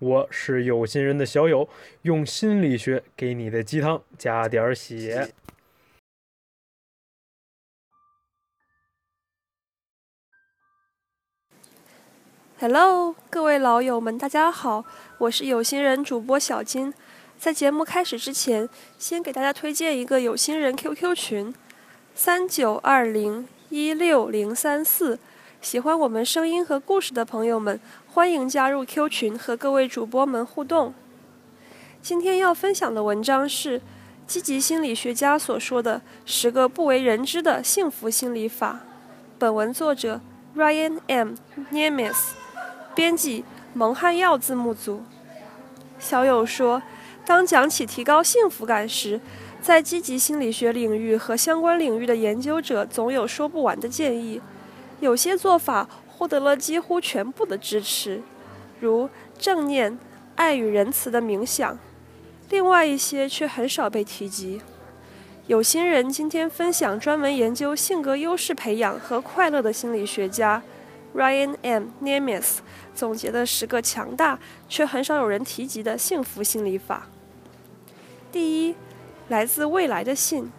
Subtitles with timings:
[0.00, 1.68] 我是有心人的小友，
[2.02, 5.32] 用心理学给你的鸡汤加点血。
[12.58, 14.84] Hello，各位老友们，大家好，
[15.18, 16.92] 我是有心人主播小金。
[17.38, 21.54] 在节目开始之前，先给大家推荐一个有心人 QQ 群：
[22.14, 25.18] 三九二零一六零三四。
[25.60, 27.80] 喜欢我们声音和故事的朋友们，
[28.14, 30.94] 欢迎加入 Q 群和各位主播们互动。
[32.00, 33.82] 今天要分享的文章是
[34.24, 38.78] 积极心理学家所说的十个不为人知的幸福心理法。
[39.36, 40.20] 本文作者
[40.56, 41.34] Ryan M.
[41.72, 42.14] Nemes，
[42.94, 45.02] 编辑蒙汉耀字幕组。
[45.98, 46.80] 小友说，
[47.26, 49.20] 当讲起提高幸福感时，
[49.60, 54.40] 在积极心理学领域和相关领域的研究者总有说不完的建议。
[55.00, 58.22] 有些做法获得了几乎全部的支持，
[58.80, 59.98] 如正念、
[60.36, 61.76] 爱与仁慈的冥想；
[62.50, 64.60] 另外一些却很少被提及。
[65.46, 70.62] 有心人今天分享专门研究性格优势培养和快乐的心理学家
[71.14, 71.88] Ryan M.
[72.02, 72.58] Nemes
[72.94, 74.38] 总结的十个强大
[74.68, 77.08] 却很少有人提及的幸福心理法。
[78.32, 78.74] 第一，
[79.28, 80.50] 来自未来的信，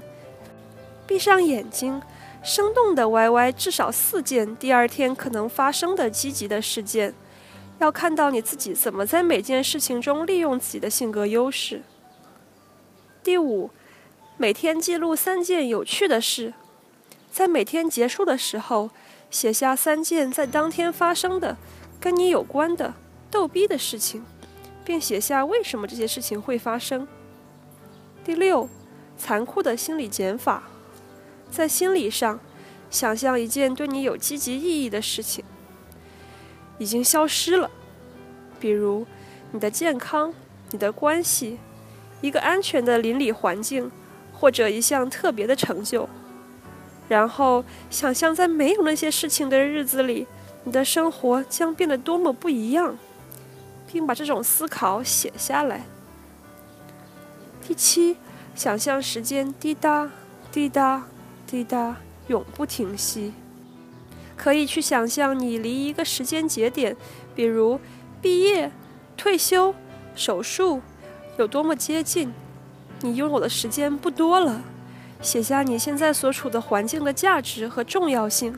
[1.08, 2.00] 闭上眼睛，
[2.44, 7.16] 生动的 YY 至少四件第二天可能发生的积极的事件，
[7.80, 11.82] 要看到你自己怎么在每件事情中利用自己的性格优势。
[13.24, 13.72] 第五，
[14.38, 16.54] 每天记录三件有趣的事，
[17.32, 18.92] 在每天结束的时候，
[19.32, 21.58] 写下三件在当天发生的
[22.00, 22.94] 跟你有关的
[23.32, 24.24] 逗逼的事情，
[24.86, 27.08] 并写下为什么这些事情会发生。
[28.24, 28.70] 第六，
[29.18, 30.64] 残酷的心理减法，
[31.50, 32.40] 在心理上，
[32.92, 35.44] 想象一件对你有积极意义的事情
[36.78, 37.70] 已经消失了，
[38.60, 39.06] 比如
[39.52, 40.34] 你的健康、
[40.72, 41.58] 你的关系、
[42.22, 43.90] 一个安全的邻里环境，
[44.34, 46.08] 或者一项特别的成就。
[47.08, 50.28] 然后想象在没有那些事情的日子里，
[50.66, 52.96] 你的生活将变得多么不一样，
[53.92, 55.86] 并把这种思考写下来。
[57.70, 58.18] 第七，
[58.56, 60.10] 想象时间滴答
[60.52, 61.04] 滴答
[61.46, 63.32] 滴答，永不停息。
[64.36, 66.98] 可以去想象你离一个时间节点，
[67.36, 67.80] 比如
[68.24, 68.72] 毕业、
[69.16, 69.76] 退休、
[70.16, 70.82] 手术，
[71.38, 72.34] 有多么接近。
[73.02, 74.64] 你拥有的时间不多了。
[75.22, 78.58] 写下你现在所处的环境的价值和重要性，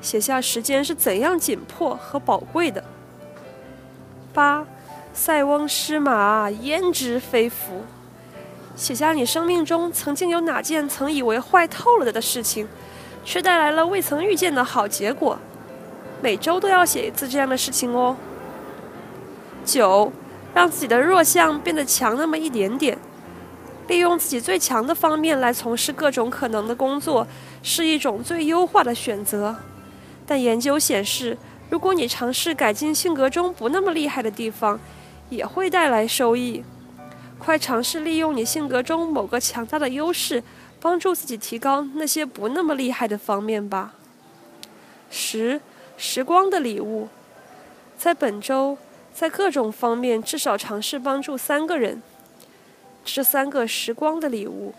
[0.00, 2.84] 写下时间是怎样紧迫和宝贵的。
[4.32, 4.64] 八，
[5.12, 7.82] 塞翁失马，焉知非福。
[8.76, 12.66] 写下你生命中曾经有哪件曾以为坏透了的事情，
[13.24, 15.38] 却带来了未曾预见的好结果。
[16.20, 18.16] 每周都要写一次这样的事情哦。
[19.64, 20.12] 九，
[20.52, 22.98] 让自己的弱项变得强那么一点点。
[23.86, 27.26] 利用自己最强的方面来从事各种可能的工作，
[27.62, 29.54] 是一种最优化的选择。
[30.26, 31.36] 但研究显示，
[31.68, 34.80] 如果你尝试改进性格中不那么厉害的地方，
[35.28, 36.64] 也会带来收益。
[37.44, 40.42] 快尝试利用你性格中某个强大的优势，
[40.80, 43.92] 帮助自己提高那些不那么厉害的方面吧。
[45.10, 45.60] 十，
[45.98, 47.08] 时光的礼物，
[47.98, 48.78] 在本周，
[49.12, 52.02] 在各种方面至少尝试帮助三个人。
[53.04, 54.72] 这三个时光的礼物，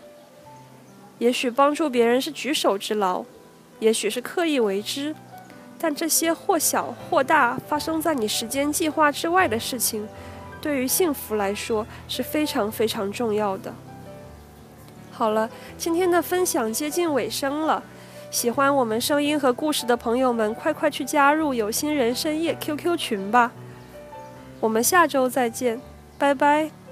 [1.20, 3.24] 也许帮助别人是举手之劳，
[3.78, 5.14] 也许是刻意为之，
[5.78, 10.08] 但这些或小或大发生在你时间计划之外的事情，
[10.66, 13.72] 对于幸福来说是非常非常重要的。
[15.12, 15.48] 好了，
[15.78, 17.80] 今天的分享接近尾声了，
[18.32, 23.52] 喜欢我们声音和故事的朋友们，快快去加入有心人深夜 QQ 群吧。
[24.58, 25.80] 我们下周再见，
[26.18, 26.85] 拜拜。